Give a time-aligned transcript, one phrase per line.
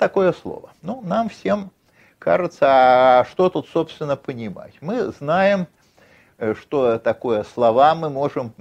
[0.00, 0.70] такое слово?
[0.82, 1.70] Ну, нам всем
[2.18, 2.66] кажется,
[3.20, 4.74] а что тут, собственно, понимать?
[4.80, 5.66] Мы знаем,
[6.38, 8.54] э, что такое слова, мы можем,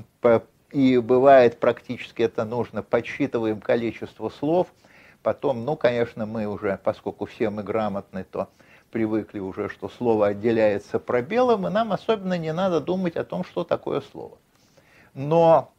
[0.71, 4.67] и бывает практически это нужно, подсчитываем количество слов,
[5.23, 8.49] потом, ну, конечно, мы уже, поскольку все мы грамотны, то
[8.91, 13.63] привыкли уже, что слово отделяется пробелом, и нам особенно не надо думать о том, что
[13.63, 14.37] такое слово.
[15.13, 15.71] Но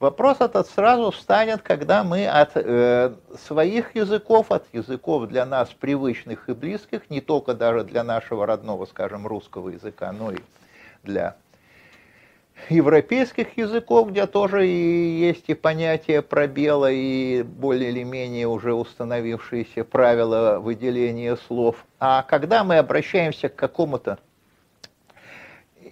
[0.00, 6.48] Вопрос этот сразу встанет, когда мы от э, своих языков, от языков для нас привычных
[6.48, 10.38] и близких, не только даже для нашего родного, скажем, русского языка, но и
[11.02, 11.36] для
[12.70, 19.84] европейских языков, где тоже и есть и понятие пробела, и более или менее уже установившиеся
[19.84, 21.76] правила выделения слов.
[21.98, 24.18] А когда мы обращаемся к какому-то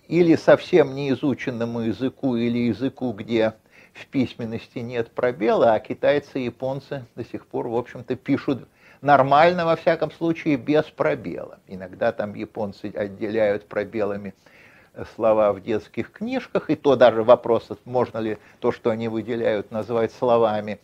[0.06, 3.52] или совсем неизученному языку, или языку, где
[3.98, 8.66] в письменности нет пробела, а китайцы и японцы до сих пор, в общем-то, пишут
[9.00, 11.58] нормально, во всяком случае, без пробела.
[11.66, 14.34] Иногда там японцы отделяют пробелами
[14.94, 19.70] э, слова в детских книжках, и то даже вопрос, можно ли то, что они выделяют,
[19.70, 20.78] назвать словами.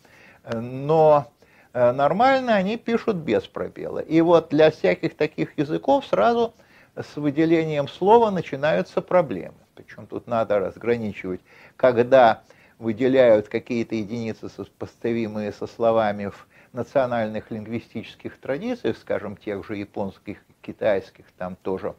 [0.52, 1.30] Но
[1.72, 4.00] э, нормально они пишут без пробела.
[4.00, 6.54] И вот для всяких таких языков сразу
[6.96, 9.54] с выделением слова начинаются проблемы.
[9.74, 11.40] Причем тут надо разграничивать,
[11.76, 12.42] когда
[12.78, 21.25] выделяют какие-то единицы, сопоставимые со словами в национальных лингвистических традициях, скажем, тех же японских, китайских,
[21.39, 21.95] там тоже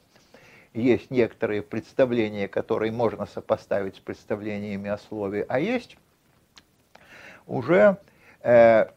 [0.76, 5.98] есть некоторые представления, которые можно сопоставить с представлениями о слове, а есть
[7.48, 7.98] уже
[8.42, 8.88] э,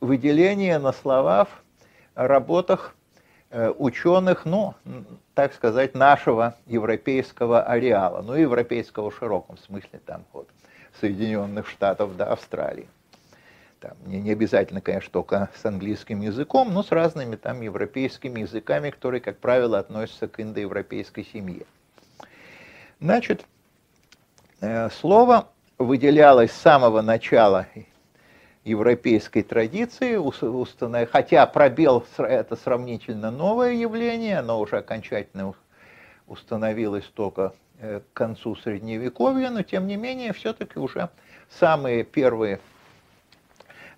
[0.00, 1.62] выделение на слова в
[2.16, 2.96] работах
[3.50, 4.74] э, ученых, ну,
[5.34, 10.48] так сказать, нашего европейского ареала, ну, европейского в широком смысле, там, вот,
[11.00, 12.88] Соединенных Штатов до Австралии.
[13.80, 18.90] Там, не, не обязательно, конечно, только с английским языком, но с разными там европейскими языками,
[18.90, 21.64] которые, как правило, относятся к индоевропейской семье.
[23.00, 23.46] Значит,
[24.60, 25.48] э, слово
[25.78, 27.66] выделялось с самого начала
[28.64, 30.18] европейской традиции,
[31.06, 35.54] хотя пробел– это сравнительно новое явление, оно уже окончательно
[36.26, 41.08] установилось только к концу Средневековья, но тем не менее все-таки уже
[41.48, 42.60] самые первые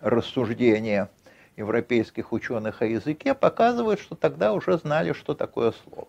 [0.00, 1.09] рассуждения
[1.56, 6.09] европейских ученых о языке показывают, что тогда уже знали, что такое слово.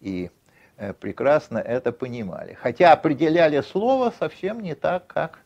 [0.00, 0.30] И
[0.76, 2.54] э, прекрасно это понимали.
[2.54, 5.40] Хотя определяли слово совсем не так, как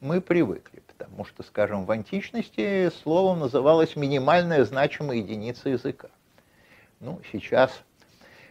[0.00, 0.82] мы привыкли.
[0.86, 6.08] Потому что, скажем, в античности словом называлась минимальная значимая единица языка.
[7.00, 7.70] Ну, сейчас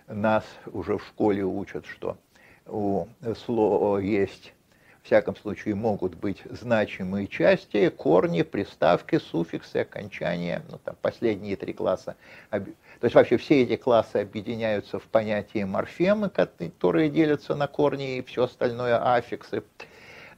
[0.08, 2.18] нас уже в школе учат, что
[2.66, 4.54] у слова есть,
[5.02, 11.74] в всяком случае, могут быть значимые части, корни, приставки, суффиксы, окончания, ну, там, последние три
[11.74, 12.16] класса.
[12.50, 12.66] То
[13.04, 18.44] есть вообще все эти классы объединяются в понятие морфемы, которые делятся на корни и все
[18.44, 19.64] остальное аффиксы.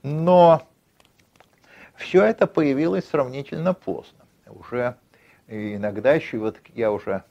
[0.03, 0.62] Но
[1.96, 4.25] все это появилось сравнительно поздно.
[4.47, 4.96] Уже
[5.47, 7.24] иногда, вот я уже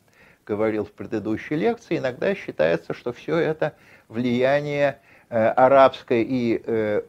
[0.49, 3.75] говорил в предыдущей лекции, иногда считается, что все это
[4.09, 4.99] влияние
[5.29, 7.03] э, арабской и э,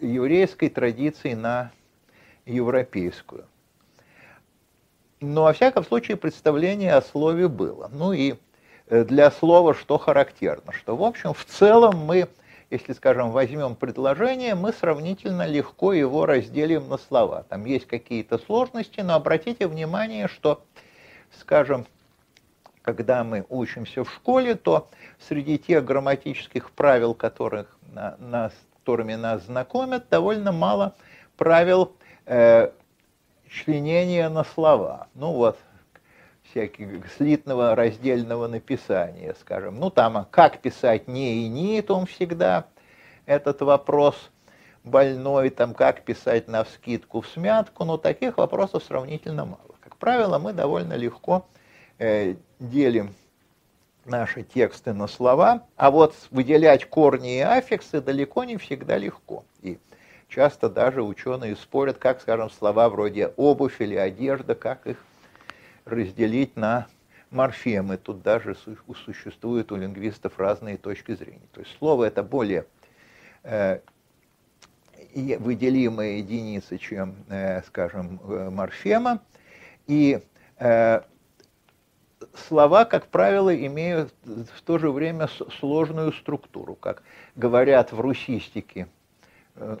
[0.00, 1.70] еврейской традиции на
[2.46, 3.44] европейскую.
[5.20, 7.90] Но, во всяком случае, представление о слове было.
[7.92, 8.36] Ну и
[8.88, 12.28] э, для слова что характерно, что, в общем, в целом мы,
[12.70, 17.44] если, скажем, возьмем предложение, мы сравнительно легко его разделим на слова.
[17.50, 20.62] Там есть какие-то сложности, но обратите внимание, что,
[21.38, 21.84] скажем,
[22.86, 24.88] когда мы учимся в школе, то
[25.18, 27.76] среди тех грамматических правил, которых,
[28.18, 30.94] нас, которыми нас знакомят, довольно мало
[31.36, 31.96] правил
[32.26, 32.70] э,
[33.50, 35.08] членения на слова.
[35.14, 35.58] Ну вот,
[36.44, 39.80] всяких слитного раздельного написания, скажем.
[39.80, 42.66] Ну там, а как писать не и не, то всегда
[43.26, 44.30] этот вопрос
[44.84, 49.74] больной, там, как писать на вскидку в смятку, но таких вопросов сравнительно мало.
[49.80, 51.46] Как правило, мы довольно легко
[51.98, 53.14] Э, делим
[54.04, 59.44] наши тексты на слова, а вот выделять корни и аффиксы далеко не всегда легко.
[59.62, 59.78] И
[60.28, 65.04] часто даже ученые спорят, как, скажем, слова вроде обувь или одежда, как их
[65.84, 66.86] разделить на
[67.30, 67.96] морфемы.
[67.96, 68.56] Тут даже
[69.04, 71.48] существуют у лингвистов разные точки зрения.
[71.52, 72.66] То есть слово это более
[73.42, 73.80] э,
[75.14, 79.20] выделимая единица, чем, э, скажем, э, морфема.
[79.86, 80.20] И
[80.58, 81.00] э,
[82.38, 85.28] слова, как правило, имеют в то же время
[85.58, 87.02] сложную структуру, как
[87.34, 88.88] говорят в русистике.
[89.56, 89.78] Э,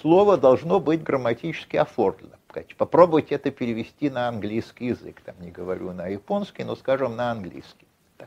[0.00, 2.36] слово должно быть грамматически оформлено.
[2.78, 5.20] Попробуйте это перевести на английский язык.
[5.20, 7.86] Там не говорю на японский, но скажем на английский.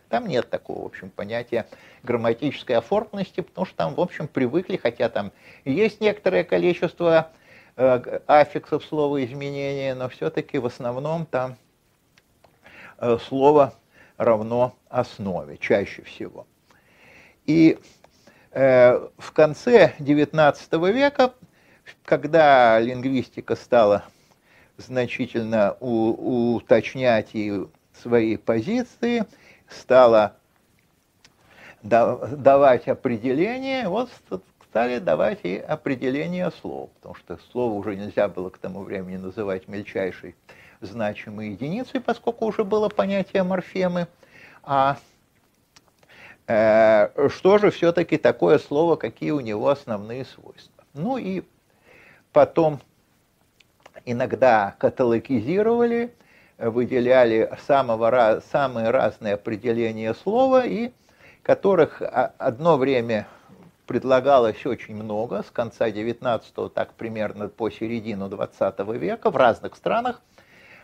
[0.10, 1.68] Там нет такого, в общем, понятия
[2.04, 5.32] грамматической оформленности, потому что там, в общем, привыкли, хотя там
[5.66, 7.32] есть некоторое количество
[7.76, 11.58] э, аффиксов слова изменения, но все-таки в основном там
[13.28, 13.74] слово
[14.18, 16.46] равно основе, чаще всего.
[17.46, 17.80] И
[18.52, 21.34] э, в конце XIX века,
[22.06, 24.04] когда лингвистика стала
[24.78, 29.26] значительно у, уточнять и свои позиции,
[29.68, 30.36] стала
[31.82, 34.10] давать определение, вот
[34.70, 39.68] стали давать и определение слов, потому что слово уже нельзя было к тому времени называть
[39.68, 40.36] мельчайшей
[40.80, 44.08] значимой единицей, поскольку уже было понятие морфемы.
[44.64, 44.98] А
[46.48, 50.84] э, что же все-таки такое слово, какие у него основные свойства?
[50.94, 51.42] Ну и
[52.32, 52.80] потом
[54.06, 56.14] иногда каталогизировали,
[56.60, 60.92] выделяли самого, самые разные определения слова, и
[61.42, 63.28] которых одно время
[63.90, 70.22] предлагалось очень много, с конца 19-го, так примерно по середину 20 века в разных странах,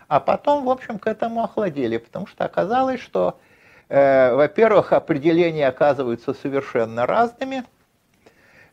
[0.07, 3.37] а потом, в общем, к этому охладели, потому что оказалось, что,
[3.89, 7.63] э, во-первых, определения оказываются совершенно разными,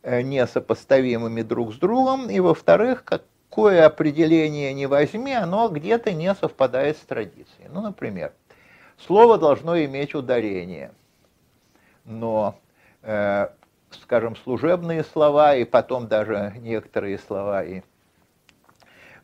[0.01, 3.21] э, несопоставимыми друг с другом, и, во-вторых, как,
[3.51, 7.69] какое определение не возьми, оно где-то не совпадает с традицией.
[7.69, 8.33] Ну, например,
[9.05, 10.91] слово должно иметь ударение,
[12.03, 12.55] но,
[13.03, 13.49] э,
[14.01, 17.81] скажем, служебные слова и потом даже некоторые слова и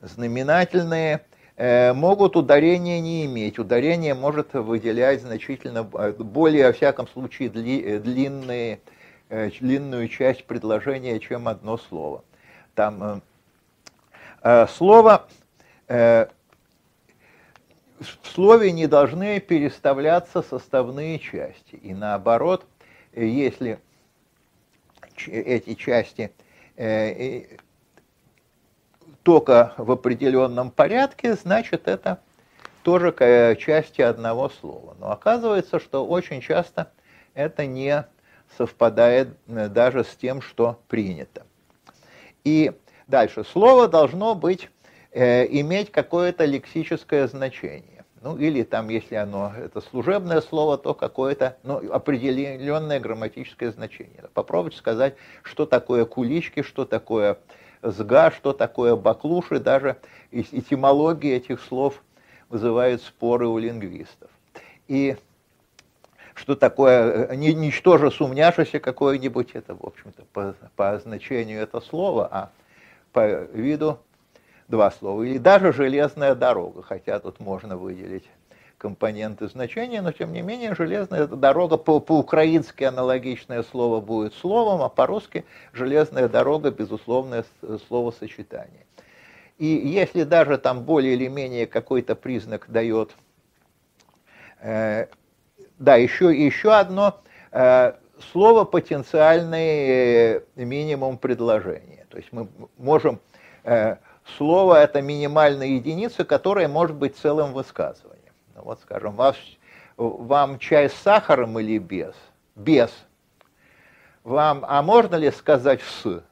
[0.02, 1.26] знаменательные
[1.56, 3.60] э, могут ударение не иметь.
[3.60, 8.80] Ударение может выделять значительно э, более, во всяком случае, дли, э, длинные,
[9.30, 12.24] длинную часть предложения, чем одно слово.
[12.74, 13.22] Там
[14.70, 15.28] слово,
[15.88, 16.28] в
[18.24, 21.76] слове не должны переставляться составные части.
[21.76, 22.66] И наоборот,
[23.14, 23.80] если
[25.28, 26.32] эти части
[26.78, 27.58] э,
[29.24, 32.20] только в определенном порядке, значит это
[32.84, 33.14] тоже
[33.60, 34.96] части одного слова.
[35.00, 36.92] Но оказывается, что очень часто
[37.34, 38.06] это не
[38.58, 41.46] совпадает даже с тем, что принято.
[42.44, 42.72] И
[43.10, 43.44] Дальше.
[43.44, 44.70] Слово должно быть,
[45.12, 47.99] э, иметь какое-то лексическое значение.
[48.22, 54.26] Ну, или там, если оно, это служебное слово, то какое-то ну, определенное грамматическое значение.
[54.34, 57.38] Попробуйте сказать, что такое кулички, что такое
[57.82, 59.60] сга, что такое баклуши.
[59.60, 59.98] Даже
[60.32, 62.04] этимология этих слов
[62.50, 64.30] вызывает споры у лингвистов.
[64.90, 65.16] И
[66.34, 72.52] что такое э, ничтоже сумняшися какое-нибудь, это, в общем-то, по, по значению это слово, а
[73.12, 74.00] по виду
[74.70, 75.24] два слова.
[75.24, 78.30] Или даже железная дорога, хотя тут можно выделить
[78.78, 84.88] компоненты значения, но тем не менее железная дорога по- по-украински аналогичное слово будет словом, а
[84.88, 85.44] по-русски
[85.74, 87.44] железная дорога безусловное
[87.88, 88.86] словосочетание.
[89.58, 93.14] И если даже там более или менее какой-то признак дает,
[94.62, 95.08] э,
[95.78, 97.20] да, еще, еще одно
[97.52, 97.94] э,
[98.32, 102.06] слово потенциальный минимум предложения.
[102.10, 102.48] То есть мы
[102.78, 103.20] можем...
[103.66, 103.98] Э,
[104.38, 108.34] слово– это минимальная единица, которая может быть целым высказыванием.
[108.56, 109.36] Ну, вот, скажем, вас,
[109.98, 112.14] вам чай с сахаром или без?
[112.56, 112.92] Без.
[114.24, 116.24] Вам, а можно ли сказать «с»?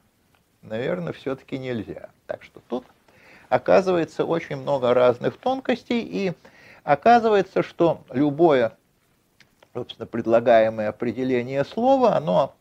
[0.62, 2.10] Наверное, все-таки нельзя.
[2.26, 2.84] Так что тут
[3.48, 6.32] оказывается очень много разных тонкостей, и
[6.84, 8.72] оказывается, что любое,
[9.72, 12.54] собственно, предлагаемое определение слова, оно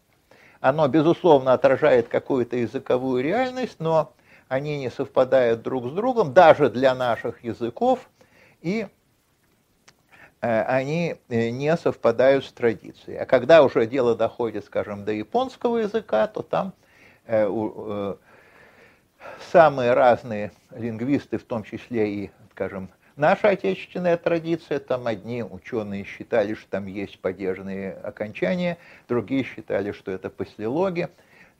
[0.60, 4.12] оно, безусловно, отражает какую-то языковую реальность, но
[4.47, 8.09] они не совпадают друг с другом, даже для наших языков,
[8.61, 8.87] и
[10.41, 13.19] э, они э, не совпадают с традицией.
[13.19, 16.73] А когда уже дело доходит, скажем, до японского языка, то там
[17.25, 18.15] э,
[19.51, 26.53] самые разные лингвисты, в том числе и, скажем, Наша отечественная традиция, там одни ученые считали,
[26.53, 28.77] что там есть падежные окончания,
[29.07, 31.09] другие считали, что это послелоги,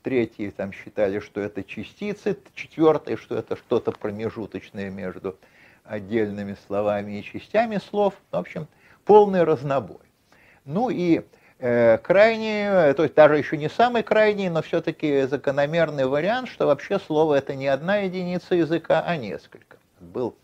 [0.08, 5.38] третьи там считали, что это частицы, четвертые, что это что-то промежуточное между
[5.84, 8.14] отдельными словами и частями слов.
[8.32, 8.70] В общем,
[9.04, 10.00] полный разнобой.
[10.64, 11.24] Ну и
[11.60, 17.00] э, крайний, то есть даже еще не самый крайний, но все-таки закономерный вариант, что вообще
[17.00, 19.76] слово это не одна единица языка, а несколько.
[20.00, 20.38] Был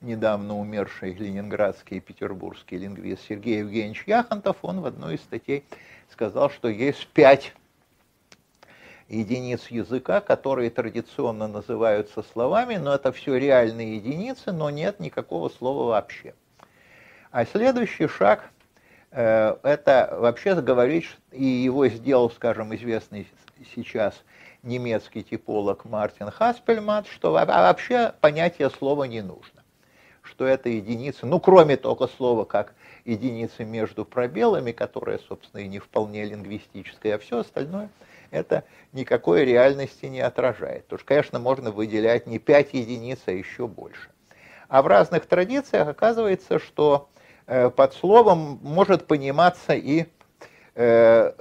[0.00, 5.66] недавно умерший ленинградский и петербургский лингвист Сергей Евгеньевич Яхонтов, он в одной из статей
[6.08, 7.52] сказал, что есть пять
[9.10, 15.88] единиц языка, которые традиционно называются словами, но это все реальные единицы, но нет никакого слова
[15.88, 16.34] вообще.
[17.32, 18.50] А следующий шаг
[19.10, 23.28] э, это вообще говорить, и его сделал, скажем, известный
[23.74, 24.14] сейчас
[24.62, 29.62] немецкий типолог Мартин Хаспельман, что вообще понятие слова не нужно.
[30.22, 32.74] Что это единица, ну кроме только слова как
[33.04, 37.88] единицы между пробелами, которая, собственно, и не вполне лингвистическая, а все остальное
[38.30, 40.84] это никакой реальности не отражает.
[40.84, 44.10] Потому что, конечно, можно выделять не 5 единиц, а еще больше.
[44.68, 47.08] А в разных традициях оказывается, что
[47.46, 50.06] э, под словом может пониматься и
[50.74, 51.32] э,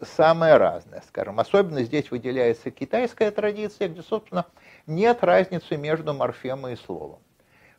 [0.00, 1.40] самое разное, скажем.
[1.40, 4.46] Особенно здесь выделяется китайская традиция, где, собственно,
[4.86, 7.18] нет разницы между морфемой и словом.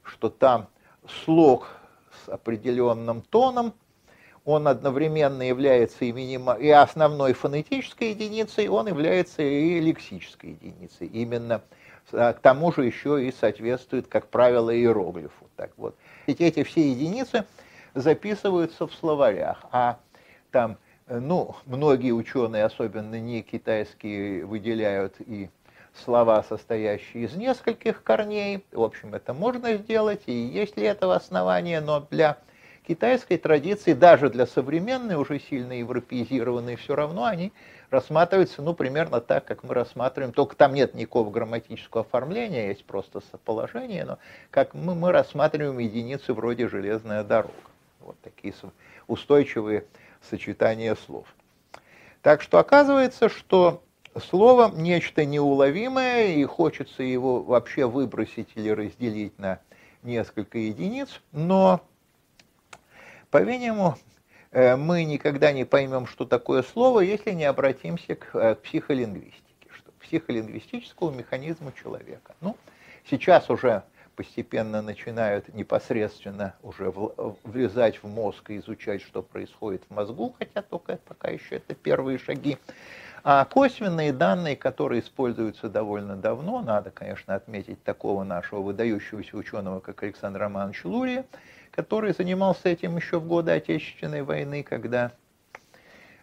[0.04, 0.68] Что там
[1.08, 1.68] слог
[2.26, 3.74] с определенным тоном,
[4.48, 6.54] он одновременно является и, минима...
[6.54, 11.08] и основной фонетической единицей, он является и лексической единицей.
[11.08, 11.62] Именно
[12.14, 15.50] а, к тому же еще и соответствует, как правило, иероглифу.
[15.58, 15.98] Так вот.
[16.28, 17.44] Ведь эти все единицы
[17.94, 20.00] записываются в словарях, а
[20.52, 20.78] там
[21.10, 25.50] ну, многие ученые, особенно не китайские, выделяют и
[25.94, 28.64] слова, состоящие из нескольких корней.
[28.72, 32.38] В общем, это можно сделать, и есть ли этого основания, но для
[32.88, 37.52] китайской традиции, даже для современной, уже сильно европеизированной, все равно они
[37.90, 43.22] рассматриваются, ну, примерно так, как мы рассматриваем, только там нет никакого грамматического оформления, есть просто
[43.32, 44.20] соположение, но
[44.52, 47.54] как мы, мы рассматриваем единицы вроде железная дорога.
[48.00, 48.54] Вот такие
[49.08, 49.86] устойчивые
[50.30, 51.28] сочетание слов.
[52.22, 53.84] Так что оказывается, что
[54.30, 59.60] слово нечто неуловимое, и хочется его вообще выбросить или разделить на
[60.04, 61.82] несколько единиц, но,
[63.30, 63.98] по-видимому,
[64.52, 69.92] э, мы никогда не поймем, что такое слово, если не обратимся э, к психолингвистике, что,
[69.92, 72.36] к психолингвистическому механизму человека.
[72.42, 72.56] Ну,
[73.10, 73.84] сейчас уже
[74.16, 76.92] постепенно начинают непосредственно уже
[77.44, 82.18] влезать в мозг и изучать, что происходит в мозгу, хотя только пока еще это первые
[82.18, 82.58] шаги.
[83.24, 90.02] А косвенные данные, которые используются довольно давно, надо, конечно, отметить такого нашего выдающегося ученого, как
[90.02, 91.26] Александр Романович Лурия,
[91.78, 95.14] который занимался этим еще в годы Отечественной войны, когда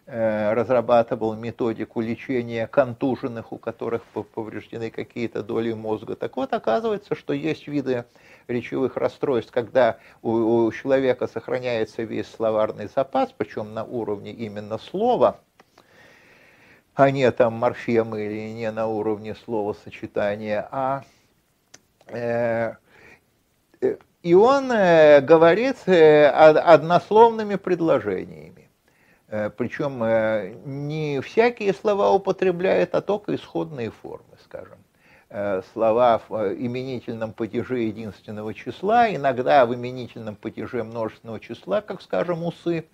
[0.07, 6.15] Э, разрабатывал методику лечения контуженных, у которых повреждены какие-то доли мозга.
[6.15, 8.05] Так вот, оказывается, что есть виды
[8.47, 15.39] речевых расстройств, когда у, у человека сохраняется весь словарный запас, причем на уровне именно слова,
[16.93, 21.03] а не там морфемы или не на уровне словосочетания, а
[22.09, 22.73] э,
[23.81, 28.69] э и он э, говорит э, однословными предложениями.
[29.27, 29.99] Э, Причем
[30.65, 34.79] не всякие слова употребляет, а только исходные формы, скажем.
[35.73, 42.85] Слова в именительном падеже единственного числа, иногда в именительном падеже множественного числа, как, скажем, усы,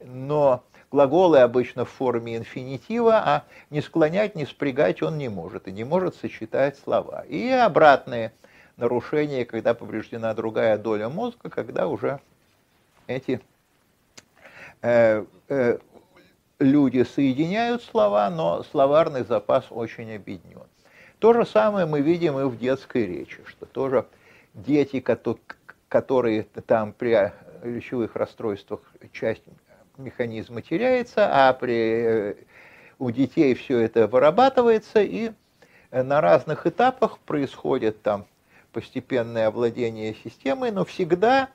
[0.00, 5.72] но глаголы обычно в форме инфинитива, а не склонять, не спрягать он не может, и
[5.72, 7.24] не может сочетать слова.
[7.28, 8.32] И обратные
[8.78, 12.20] нарушения, когда повреждена другая доля мозга, когда уже
[13.06, 13.42] эти
[14.82, 15.78] Э, э,
[16.60, 20.62] люди соединяют слова, но словарный запас очень объединен.
[21.18, 24.06] То же самое мы видим и в детской речи, что тоже
[24.54, 27.32] дети, которые там при
[27.62, 28.80] речевых расстройствах
[29.12, 29.42] часть
[29.96, 32.34] механизма теряется, а при, э,
[33.00, 35.32] у детей все это вырабатывается, и
[35.90, 38.26] на разных этапах происходит там
[38.72, 41.50] постепенное овладение системой, но всегда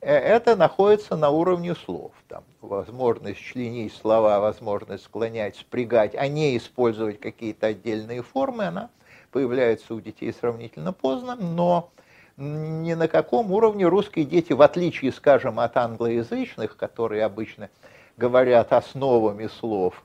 [0.00, 2.12] Э, это находится на уровне слов.
[2.28, 8.90] Там, возможность членить слова, возможность склонять, спрягать, а не использовать какие-то отдельные формы, она
[9.32, 11.90] появляется у детей сравнительно поздно, но
[12.36, 17.68] ни на каком уровне русские дети, в отличие, скажем, от англоязычных, которые обычно
[18.16, 20.04] говорят основами слов,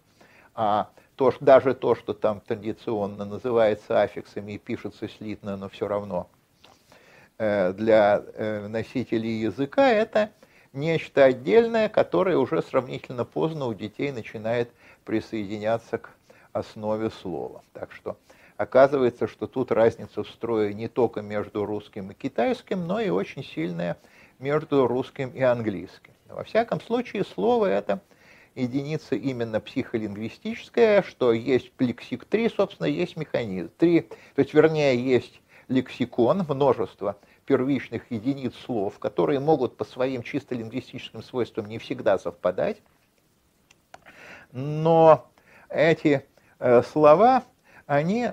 [0.56, 6.28] а то, даже то, что там традиционно называется аффиксами и пишется слитно, но все равно–
[7.74, 10.30] для э, носителей языка, это
[10.74, 14.70] нечто отдельное, которое уже сравнительно поздно у детей начинает
[15.06, 16.10] присоединяться к
[16.52, 17.64] основе слова.
[17.74, 18.18] Так что
[18.58, 23.44] оказывается, что тут разница в строе не только между русским и китайским, но и очень
[23.44, 23.98] сильная
[24.40, 26.14] между русским и английским.
[26.28, 28.02] Во всяком случае, слово это
[28.56, 33.70] единица именно психолингвистическая, что есть лексик 3, собственно, есть механизм.
[33.78, 40.56] 3, то есть, вернее, есть лексикон, множество первичных единиц слов, которые могут по своим чисто
[40.56, 42.82] лингвистическим свойствам не всегда совпадать,
[44.52, 45.28] но
[45.70, 46.26] эти
[46.60, 47.44] э, слова
[47.86, 48.32] они,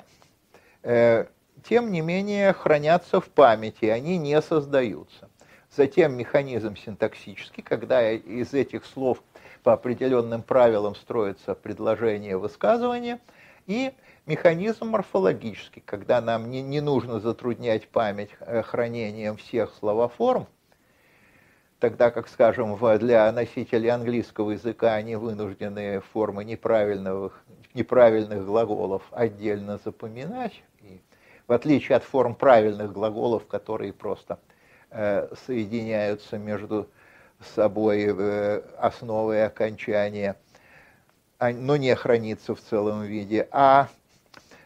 [0.82, 1.26] э,
[1.64, 5.28] тем не менее, хранятся в памяти, они не создаются.
[5.74, 9.22] Затем механизм синтаксический, когда из этих слов
[9.62, 13.20] по определенным правилам строится предложение высказывания,
[13.66, 13.92] и
[14.30, 20.46] механизм морфологический, когда нам не, не нужно затруднять память э, хранением всех словоформ,
[21.80, 27.42] тогда как, скажем, для носителей английского языка они вынуждены формы неправильных,
[27.74, 31.00] неправильных глаголов отдельно запоминать, и
[31.48, 34.38] в отличие от форм правильных глаголов, которые просто
[34.90, 36.88] э, соединяются между
[37.56, 40.36] собой э, основы и окончания,
[41.40, 43.48] а, но не хранится в целом виде.
[43.50, 43.88] А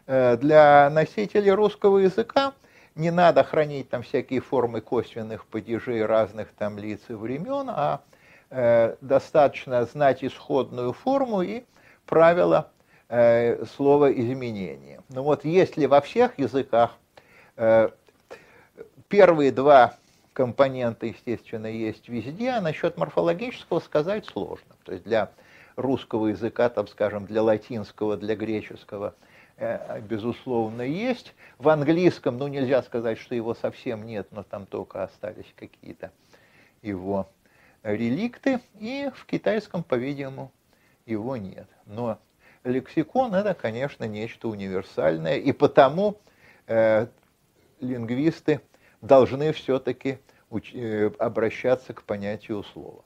[0.07, 2.53] для носителей русского языка
[2.95, 8.03] не надо хранить там всякие формы косвенных падежей разных там лиц и времен, а
[8.51, 11.65] э, достаточно знать исходную форму и
[12.07, 12.71] правила
[13.09, 15.03] э, слова изменения.
[15.09, 16.93] Ну вот если во всех языках
[17.57, 17.89] э,
[19.09, 19.97] первые два
[20.33, 24.75] компонента, естественно, есть везде, а насчет морфологического сказать сложно.
[24.85, 25.31] То есть для
[25.77, 29.33] русского языка, там, скажем, для латинского, для греческого– Э,
[30.03, 31.35] безусловно, есть.
[31.59, 36.11] В английском, ну, нельзя сказать, что его совсем нет, но там только остались какие-то
[36.83, 37.29] его
[37.83, 38.61] реликты.
[38.81, 40.53] И в китайском, по-видимому,
[41.07, 41.69] его нет.
[41.87, 42.19] Но
[42.65, 46.19] лексикон– это, конечно, нечто универсальное, и потому
[46.67, 47.07] э,
[47.81, 48.61] лингвисты
[49.01, 50.19] должны все-таки
[50.51, 53.05] э, обращаться к понятию слова.